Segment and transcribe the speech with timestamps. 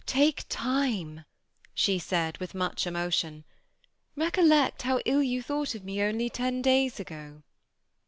[0.07, 1.25] take time/'
[1.75, 3.43] she said, with much emotion;
[4.17, 7.43] ^ rec ollect how ill jou thought of me only ten days ago."